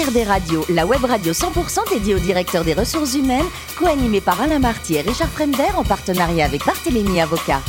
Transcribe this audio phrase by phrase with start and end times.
[0.00, 3.44] HRD Radio, la web radio 100% dédiée au directeur des ressources humaines,
[3.78, 7.60] co-animée par Alain Marty et Richard Fremder en partenariat avec Barthélémy Avocat.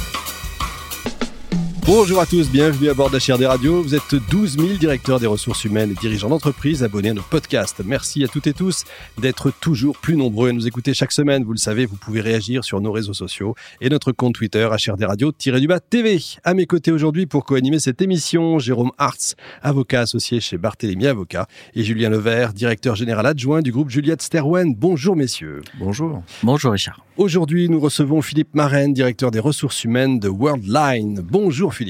[1.93, 3.81] Bonjour à tous, bienvenue à bord d'HRD Radio.
[3.83, 7.81] Vous êtes 12 000 directeurs des ressources humaines et dirigeants d'entreprise abonnés à notre podcast.
[7.85, 8.85] Merci à toutes et tous
[9.17, 11.43] d'être toujours plus nombreux à nous écouter chaque semaine.
[11.43, 15.03] Vous le savez, vous pouvez réagir sur nos réseaux sociaux et notre compte Twitter HRD
[15.03, 16.21] Radio-du-bas TV.
[16.45, 21.47] À mes côtés aujourd'hui pour co-animer cette émission, Jérôme Hartz, avocat associé chez Barthélémy Avocat
[21.75, 24.75] et Julien Levert, directeur général adjoint du groupe Juliette Sterwen.
[24.75, 25.61] Bonjour messieurs.
[25.77, 26.23] Bonjour.
[26.41, 27.03] Bonjour Richard.
[27.17, 31.19] Aujourd'hui, nous recevons Philippe Marraine, directeur des ressources humaines de Worldline.
[31.21, 31.80] Bonjour Philippe.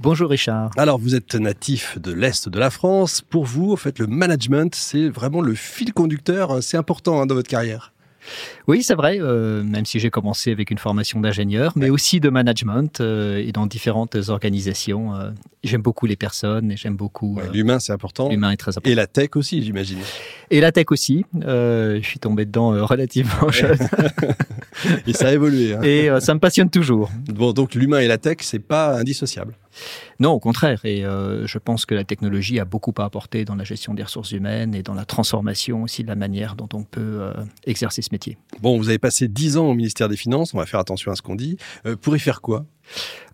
[0.00, 0.70] Bonjour Richard.
[0.76, 3.20] Alors, vous êtes natif de l'Est de la France.
[3.20, 6.62] Pour vous, en fait, le management, c'est vraiment le fil conducteur.
[6.62, 7.92] C'est important hein, dans votre carrière.
[8.66, 12.28] Oui, c'est vrai, euh, même si j'ai commencé avec une formation d'ingénieur, mais aussi de
[12.28, 15.14] management euh, et dans différentes organisations.
[15.14, 15.30] Euh,
[15.64, 17.38] j'aime beaucoup les personnes et j'aime beaucoup.
[17.52, 18.28] L'humain, c'est important.
[18.28, 18.90] L'humain est très important.
[18.90, 19.98] Et la tech aussi, j'imagine.
[20.50, 21.24] Et la tech aussi.
[21.34, 23.78] je suis tombé dedans relativement jeune.
[25.06, 25.74] et ça a évolué.
[25.74, 25.82] Hein.
[25.82, 27.10] Et ça me passionne toujours.
[27.26, 29.54] Bon, donc l'humain et la tech, c'est pas indissociable.
[30.18, 30.80] Non, au contraire.
[30.84, 34.32] Et je pense que la technologie a beaucoup à apporter dans la gestion des ressources
[34.32, 37.30] humaines et dans la transformation aussi de la manière dont on peut
[37.66, 38.36] exercer ce métier.
[38.60, 41.16] Bon, vous avez passé 10 ans au ministère des Finances, on va faire attention à
[41.16, 41.56] ce qu'on dit.
[41.86, 42.66] Euh, pour y faire quoi?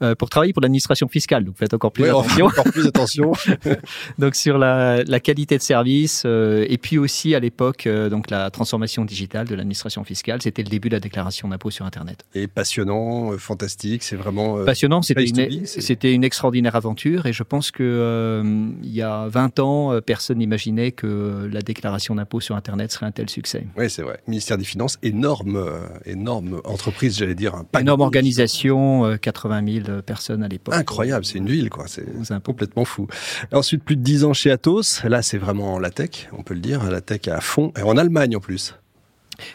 [0.03, 1.45] Euh, pour travailler pour l'administration fiscale.
[1.45, 2.47] Donc faites encore plus attention.
[2.47, 3.33] Encore plus attention.
[4.19, 8.51] donc sur la, qualité de service euh, et puis aussi à l'époque euh, donc la
[8.51, 10.43] transformation digitale de l'administration fiscale.
[10.43, 12.25] C'était le début de la déclaration d'impôt sur Internet.
[12.35, 15.03] Et passionnant, fantastique, c'est vraiment passionnant.
[15.03, 18.43] C'était une, c'était une extraordinaire aventure et je pense que
[18.83, 23.13] il y a 20 ans, personne n'imaginait que la déclaration d'impôt sur Internet serait un
[23.13, 23.67] tel succès.
[23.77, 24.21] Oui, c'est vrai.
[24.27, 25.65] Ministère des Finances, énorme,
[26.05, 27.55] énorme entreprise, j'allais dire.
[27.55, 30.75] Un énorme organisation, 80 80 000 personnes à l'époque.
[30.75, 31.87] Incroyable, c'est une ville, quoi.
[31.87, 32.07] C'est
[32.43, 33.07] complètement fou.
[33.53, 35.03] Ensuite, plus de 10 ans chez Atos.
[35.05, 36.91] Là, c'est vraiment la tech, on peut le dire.
[36.91, 37.73] La tech à fond.
[37.79, 38.75] Et en Allemagne, en plus.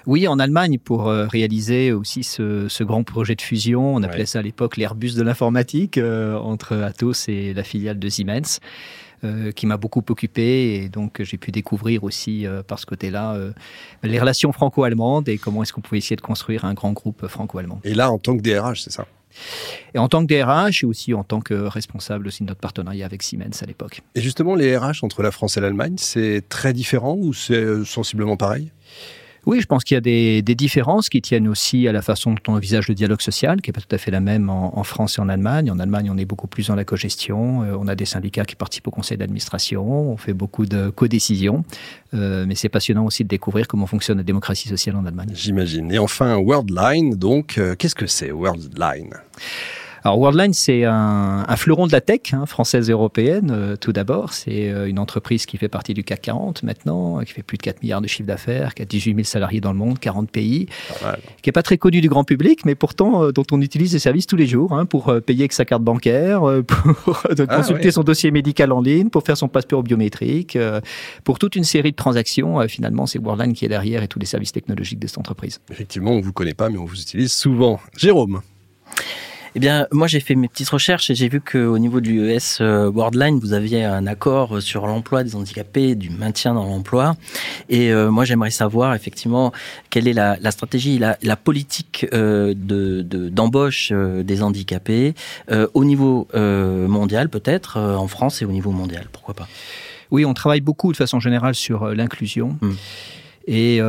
[0.06, 4.40] Oui, en Allemagne, pour euh, réaliser aussi ce, grand projet de fusion, on appelait ça
[4.40, 8.60] à l'époque l'Airbus de l'informatique, euh, entre Atos et la filiale de Siemens.
[9.26, 13.38] Euh, qui m'a beaucoup occupé et donc j'ai pu découvrir aussi par ce côté-là
[14.02, 17.82] les relations franco-allemandes et comment est-ce qu'on pouvait essayer de construire un grand groupe franco-allemand.
[17.84, 19.06] Et là, en tant que DRH, c'est ça?
[19.94, 23.06] Et en tant que DRH et aussi en tant que responsable aussi de notre partenariat
[23.06, 24.02] avec Siemens à l'époque.
[24.16, 27.86] Et justement, les RH entre la France et l'Allemagne, c'est très différent ou c'est euh,
[27.86, 28.72] sensiblement pareil?
[29.46, 32.42] Oui, je pense qu'il y a des, différences qui tiennent aussi à la façon dont
[32.50, 35.18] on envisage le dialogue social, qui n'est pas tout à fait la même en, France
[35.18, 35.72] et en Allemagne.
[35.72, 37.64] En Allemagne, on est beaucoup plus dans la cogestion.
[37.64, 40.12] Euh, on a des syndicats qui participent au conseil d'administration.
[40.12, 41.64] On fait beaucoup de codécisions.
[42.14, 45.30] Euh, mais c'est passionnant aussi de découvrir comment fonctionne la démocratie sociale en Allemagne.
[45.34, 45.92] J'imagine.
[45.92, 49.14] Et enfin, Worldline, donc, euh, qu'est-ce que c'est Worldline?
[50.04, 54.34] Alors Worldline, c'est un, fleuron de la tech, hein, française et européenne, euh, tout d'abord.
[54.34, 57.64] C'est euh, une entreprise qui fait partie du CAC 40 maintenant, qui fait plus de
[57.64, 60.68] 4 milliards de chiffre d'affaires, qui a 18 000 salariés dans le monde, 40 pays,
[61.42, 64.00] qui n'est pas très connu du grand public, mais pourtant euh, dont on utilise les
[64.00, 68.04] services tous les jours hein, pour payer avec sa carte bancaire, pour ah, consulter son
[68.04, 70.58] dossier médical en ligne, pour faire son passeport biométrique,
[71.24, 72.60] pour toute une série de transactions.
[72.68, 75.60] finalement, c'est Worldline qui est derrière et tous les services technologiques de cette entreprise.
[75.72, 77.80] Effectivement, on ne vous connaît pas, mais on vous utilise souvent.
[77.98, 78.42] Jérôme
[79.56, 82.62] eh bien, moi, j'ai fait mes petites recherches et j'ai vu qu'au niveau du ES
[82.62, 87.16] euh, Worldline, vous aviez un accord sur l'emploi des handicapés, du maintien dans l'emploi.
[87.70, 89.52] Et euh, moi, j'aimerais savoir effectivement
[89.90, 95.14] quelle est la, stratégie, la, la politique euh, de d'embauche des handicapés
[95.74, 99.08] au niveau mondial, peut-être en France et au niveau mondial.
[99.12, 99.48] Pourquoi pas?
[100.12, 102.58] Oui, on travaille beaucoup de façon générale sur l'inclusion.
[102.62, 102.76] Hum.
[103.52, 103.80] Et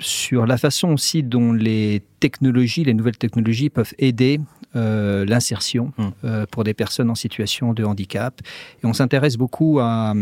[0.00, 4.40] sur la façon aussi dont les technologies, les nouvelles technologies peuvent aider
[4.74, 6.08] euh, l'insertion hmm.
[6.24, 8.40] euh, pour des personnes en situation de handicap.
[8.82, 10.14] Et on s'intéresse beaucoup à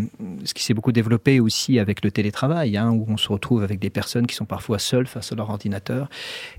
[0.44, 3.78] ce qui s'est beaucoup développé aussi avec le télétravail, hein, où on se retrouve avec
[3.81, 6.09] des personnes qui sont parfois seules face à leur ordinateur.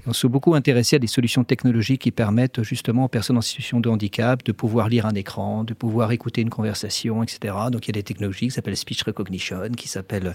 [0.05, 3.41] Et on s'est beaucoup intéressé à des solutions technologiques qui permettent justement aux personnes en
[3.41, 7.53] situation de handicap de pouvoir lire un écran, de pouvoir écouter une conversation, etc.
[7.71, 10.33] Donc il y a des technologies qui s'appellent speech recognition, qui s'appellent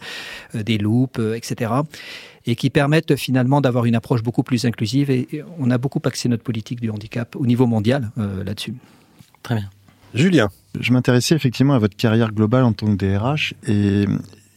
[0.55, 1.73] euh, des loops, etc
[2.47, 5.11] et qui permettent finalement d'avoir une approche beaucoup plus inclusive.
[5.11, 8.75] Et on a beaucoup axé notre politique du handicap au niveau mondial euh, là-dessus.
[9.43, 9.71] Très bien.
[10.15, 10.49] Julien.
[10.79, 14.07] Je m'intéressais effectivement à votre carrière globale en tant que DRH et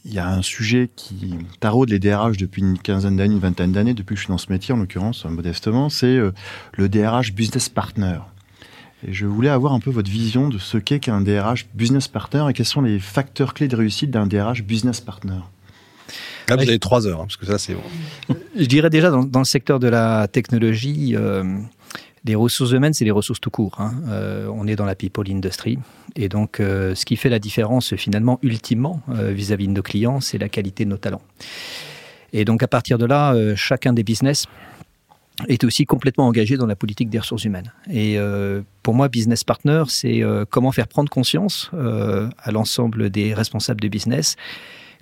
[0.05, 3.71] il y a un sujet qui taraude les DRH depuis une quinzaine d'années, une vingtaine
[3.71, 6.31] d'années, depuis que je suis dans ce métier en l'occurrence, modestement, c'est euh,
[6.73, 8.19] le DRH Business Partner.
[9.07, 12.45] Et je voulais avoir un peu votre vision de ce qu'est qu'un DRH Business Partner
[12.49, 15.39] et quels sont les facteurs clés de réussite d'un DRH Business Partner.
[16.55, 17.75] Vous avez trois heures, hein, parce que ça, c'est
[18.55, 21.43] Je dirais déjà, dans, le secteur de la technologie, euh,
[22.25, 23.75] Les ressources humaines, c'est les ressources tout court.
[23.79, 23.93] Hein.
[24.07, 25.77] Euh, on est dans la people industry.
[26.15, 30.37] Et donc, euh, ce qui fait la différence, finalement, ultimement, vis-à-vis de nos clients, c'est
[30.37, 31.21] la qualité de nos talents.
[32.31, 34.47] Et donc, à partir de là, chacun des business
[35.47, 37.71] est aussi complètement engagé dans la politique des ressources humaines.
[37.91, 38.17] Et
[38.81, 44.35] pour moi, business partner, c'est comment faire prendre conscience à l'ensemble des responsables de business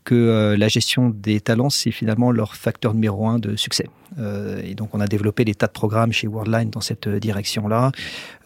[0.03, 3.87] que la gestion des talents, c'est finalement leur facteur numéro un de succès.
[4.19, 7.19] Euh, et donc, on a développé des tas de programmes chez Worldline dans cette euh,
[7.19, 7.91] direction-là.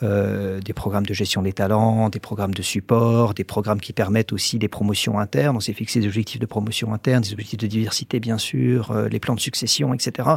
[0.04, 4.34] Euh, des programmes de gestion des talents, des programmes de support, des programmes qui permettent
[4.34, 5.56] aussi des promotions internes.
[5.56, 9.20] On s'est fixé des objectifs de promotion interne, des objectifs de diversité, bien sûr, les
[9.20, 10.30] plans de succession, etc.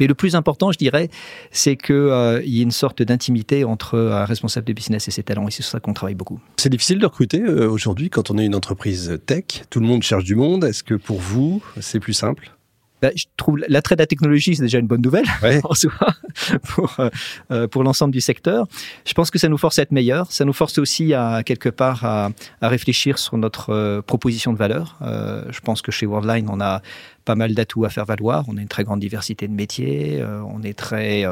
[0.00, 1.08] Mais le plus important, je dirais,
[1.50, 5.46] c'est qu'il y ait une sorte d'intimité entre un responsable de business et ses talents.
[5.46, 6.40] Et c'est sur ça qu'on travaille beaucoup.
[6.56, 9.44] C'est difficile de recruter aujourd'hui quand on est une entreprise tech.
[9.70, 10.63] Tout le monde cherche du monde.
[10.68, 12.54] Est-ce que pour vous, c'est plus simple?
[13.04, 15.26] Bah, je trouve l'attrait de la technologie, c'est déjà une bonne nouvelle
[15.64, 15.92] en soi
[16.62, 17.10] pour, euh,
[17.50, 18.66] euh, pour l'ensemble du secteur.
[19.04, 20.32] Je pense que ça nous force à être meilleurs.
[20.32, 22.30] Ça nous force aussi à quelque part à,
[22.62, 24.96] à réfléchir sur notre euh, proposition de valeur.
[25.02, 26.80] Euh, je pense que chez Worldline, on a
[27.26, 28.46] pas mal d'atouts à faire valoir.
[28.48, 30.24] On a une très grande diversité de métiers.
[30.46, 31.24] on est très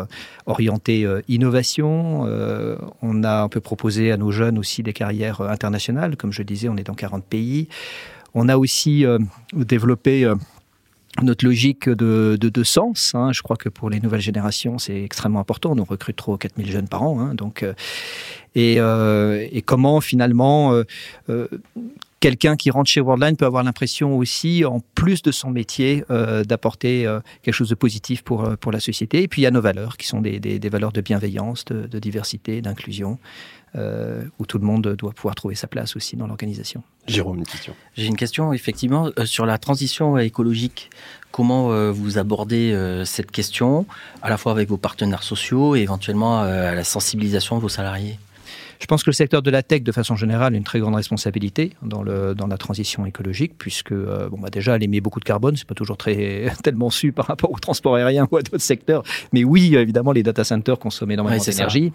[0.46, 2.22] orienté innovation.
[3.02, 6.16] on a un peu proposé à nos jeunes aussi des carrières internationales.
[6.16, 7.68] Comme je disais, on est dans 40 pays.
[8.34, 9.04] On a aussi
[9.52, 10.32] développé
[11.20, 13.12] notre logique de, de, sens.
[13.14, 13.32] Hein.
[13.32, 15.74] Je crois que pour les nouvelles générations, c'est extrêmement important.
[15.76, 17.20] On recrute 3 ou 4 000 jeunes par an.
[17.20, 17.34] Hein.
[17.34, 17.74] donc, euh,
[18.54, 20.72] et, euh, comment finalement
[21.28, 21.48] euh,
[22.22, 26.94] quelqu'un qui rentre chez Worldline peut avoir l'impression aussi, en plus de son métier, d'apporter
[27.42, 29.22] quelque chose de positif pour, pour la société.
[29.22, 31.64] Et puis il y a nos valeurs, qui sont des, des, des valeurs de bienveillance,
[31.66, 33.18] de, de diversité, d'inclusion.
[33.74, 36.82] Euh, où tout le monde doit pouvoir trouver sa place aussi dans l'organisation.
[37.06, 37.74] Jérôme, une question.
[37.96, 40.90] J'ai une question effectivement euh, sur la transition écologique.
[41.30, 42.76] Comment euh, vous abordez
[43.06, 43.86] cette question,
[44.20, 48.18] à la fois avec vos partenaires sociaux et éventuellement à la sensibilisation de vos salariés?
[48.82, 50.96] Je pense que le secteur de la tech, de façon générale, a une très grande
[50.96, 55.20] responsabilité dans, le, dans la transition écologique, puisque euh, bon, bah déjà, elle émet beaucoup
[55.20, 58.42] de carbone, c'est pas toujours très tellement su par rapport au transport aérien ou à
[58.42, 59.04] d'autres secteurs.
[59.32, 61.92] Mais oui, évidemment, les data centers consomment énormément d'énergie.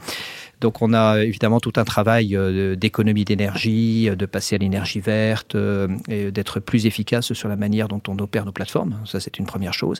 [0.62, 5.56] Donc, on a évidemment tout un travail euh, d'économie d'énergie, de passer à l'énergie verte,
[5.56, 8.98] euh, et d'être plus efficace sur la manière dont on opère nos plateformes.
[9.04, 10.00] Ça, c'est une première chose.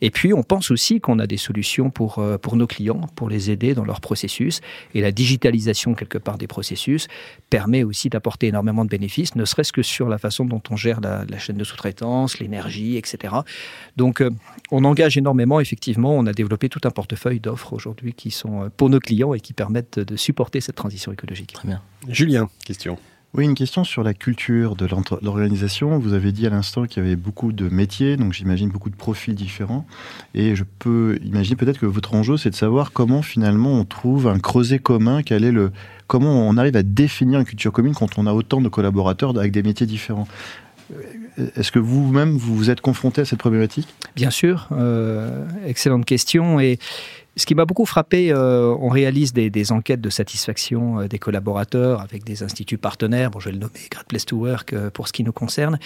[0.00, 3.28] Et puis, on pense aussi qu'on a des solutions pour, euh, pour nos clients, pour
[3.28, 4.60] les aider dans leur processus.
[4.94, 7.08] Et la digitalisation, quelque part, des processus
[7.50, 11.00] permet aussi d'apporter énormément de bénéfices, ne serait-ce que sur la façon dont on gère
[11.00, 13.34] la, chaîne de sous-traitance, l'énergie, etc.
[13.96, 14.30] Donc, euh,
[14.70, 16.14] on engage énormément, effectivement.
[16.14, 19.40] On a développé tout un portefeuille d'offres aujourd'hui qui sont euh, pour nos clients et
[19.40, 21.52] qui permettent de supporter cette transition écologique.
[21.52, 21.80] Très bien.
[22.08, 22.98] Julien, question.
[23.36, 24.86] Oui, une question sur la culture de
[25.20, 25.98] l'organisation.
[25.98, 28.94] Vous avez dit à l'instant qu'il y avait beaucoup de métiers, donc j'imagine beaucoup de
[28.94, 29.86] profils différents.
[30.34, 34.28] Et je peux imaginer peut-être que votre enjeu, c'est de savoir comment finalement on trouve
[34.28, 35.72] un creuset commun, quel est le,
[36.06, 39.50] comment on arrive à définir une culture commune quand on a autant de collaborateurs avec
[39.50, 40.28] des métiers différents?
[41.56, 43.88] Est-ce que vous-même, vous vous êtes confronté à cette problématique?
[44.14, 46.60] Bien sûr, euh, excellente question.
[46.60, 46.78] Et
[47.36, 52.00] ce qui m'a beaucoup frappé, euh, on réalise des, enquêtes de satisfaction euh, des collaborateurs
[52.00, 53.30] avec des instituts partenaires.
[53.30, 55.78] Bon, je vais le nommer Great Place to Work pour ce qui nous concerne.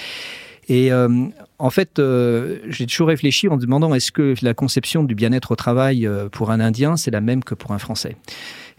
[0.71, 1.99] Et en fait,
[2.69, 6.61] j'ai toujours réfléchi en demandant est-ce que la conception du bien-être au travail pour un
[6.61, 8.17] Indien, c'est la même que pour un Français?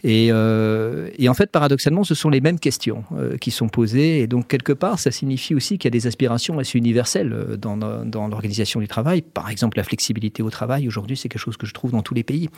[0.05, 4.19] Euh, et, en fait, paradoxalement, ce sont les mêmes questions euh, qui sont posées.
[4.19, 7.57] Et donc, quelque part, ça signifie aussi qu'il y a des aspirations assez universelles euh,
[7.57, 9.21] dans, dans l'organisation du travail.
[9.21, 12.13] Par exemple, la flexibilité au travail, aujourd'hui, c'est quelque chose que je trouve dans tous
[12.13, 12.49] les pays.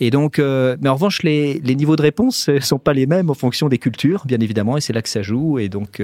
[0.00, 3.30] Et donc, mais en revanche, les, les niveaux de réponse ne sont pas les mêmes
[3.30, 5.58] en fonction des cultures, bien évidemment, et c'est là que ça joue.
[5.58, 6.02] Et donc,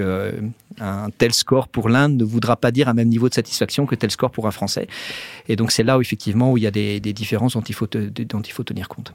[0.79, 3.95] un tel score pour l'Inde ne voudra pas dire un même niveau de satisfaction que
[3.95, 4.87] tel score pour un Français.
[5.49, 7.75] Et donc, c'est là où, effectivement, où il y a des, des différences dont il,
[7.75, 9.11] faut dont il faut tenir compte.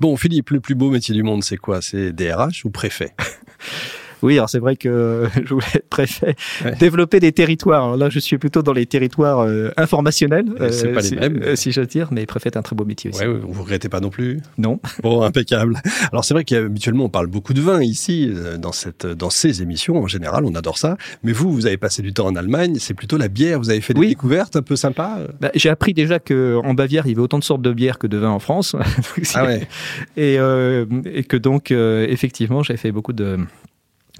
[0.00, 1.82] Bon, Philippe, le plus beau métier du monde, c'est quoi?
[1.82, 3.14] C'est DRH ou préfet?
[4.22, 6.36] oui, alors c'est vrai que je voulais être préfet.
[6.78, 7.84] Développer des territoires.
[7.84, 10.46] Alors là, je suis plutôt dans les territoires euh, informationnels.
[10.70, 11.40] c'est pas les si, mêmes.
[11.42, 13.20] Euh, si je tire, mais préfet est un très beau métier aussi.
[13.20, 14.40] Ouais, vous regrettez pas non plus?
[14.58, 14.80] Non.
[15.02, 15.80] Bon, impeccable.
[16.12, 19.62] Alors c'est vrai qu'habituellement on parle beaucoup de vin ici euh, dans cette dans ces
[19.62, 19.96] émissions.
[19.96, 20.96] En général, on adore ça.
[21.22, 22.76] Mais vous, vous avez passé du temps en Allemagne.
[22.78, 23.58] C'est plutôt la bière.
[23.58, 25.18] Vous avez fait des découvertes un peu sympas.
[25.40, 27.98] Bah, J'ai appris déjà que en Bavière, il y avait autant de sortes de bières
[27.98, 28.76] que de vin en France.
[29.34, 29.68] ah ouais.
[30.16, 33.38] Et, euh, et que donc effectivement, j'ai fait beaucoup de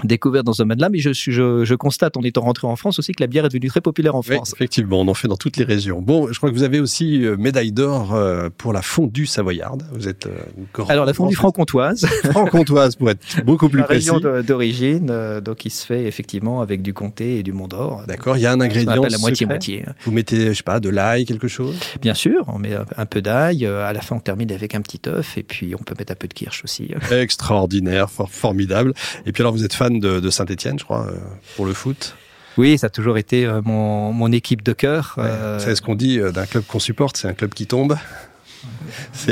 [0.05, 3.13] découvert dans ce domaine-là, mais je, je, je, constate en étant rentré en France aussi
[3.13, 4.51] que la bière est devenue très populaire en France.
[4.51, 6.01] Oui, effectivement, on en fait dans toutes les régions.
[6.01, 9.85] Bon, je crois que vous avez aussi euh, médaille d'or euh, pour la fondue savoyarde.
[9.93, 14.11] Vous êtes euh, alors la fondue franc-comtoise, franc-comtoise pour être beaucoup plus la précis.
[14.11, 18.05] région d'origine, donc il se fait effectivement avec du comté et du Mont d'Or.
[18.07, 19.85] D'accord, il y a un ingrédient la moitié moitié.
[20.05, 21.77] Vous mettez, je sais pas, de l'ail, quelque chose?
[22.01, 23.67] Bien sûr, on met un peu d'ail.
[23.67, 26.17] À la fin, on termine avec un petit œuf et puis on peut mettre un
[26.17, 26.91] peu de kirsch aussi.
[27.11, 28.95] Extraordinaire, formidable.
[29.27, 31.17] Et puis alors, vous êtes fan de, de Saint-Étienne, je crois, euh,
[31.57, 32.15] pour le foot.
[32.59, 35.15] Oui, ça a toujours été euh, mon, mon équipe de cœur.
[35.17, 35.59] Ouais, euh...
[35.59, 37.97] C'est ce qu'on dit d'un club qu'on supporte, c'est un club qui tombe.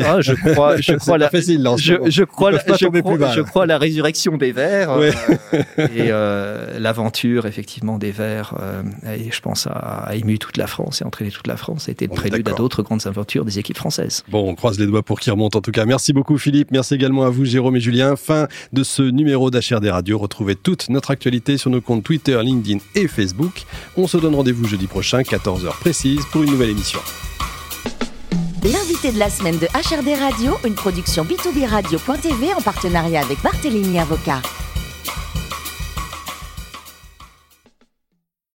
[0.04, 3.40] Ah, je crois, je crois la, facile, là, je, je, crois, la, je, crois, je
[3.40, 5.12] crois la résurrection des Verts ouais.
[5.54, 8.54] euh, et euh, l'aventure effectivement des Verts.
[8.61, 8.82] Euh,
[9.14, 11.88] et je pense a, a, ému toute la France et entraîné toute la France.
[11.88, 14.25] Été le prélude à d'autres grandes aventures des équipes françaises.
[14.28, 15.85] Bon, on croise les doigts pour qu'il remonte en tout cas.
[15.85, 16.70] Merci beaucoup Philippe.
[16.70, 18.16] Merci également à vous Jérôme et Julien.
[18.16, 20.18] Fin de ce numéro d'HRD Radio.
[20.18, 23.64] Retrouvez toute notre actualité sur nos comptes Twitter, LinkedIn et Facebook.
[23.97, 27.00] On se donne rendez-vous jeudi prochain, 14h précise, pour une nouvelle émission.
[28.64, 34.00] L'invité de la semaine de HRD Radio, une production b2b radio.tv en partenariat avec Barthélémy
[34.00, 34.42] Avocat.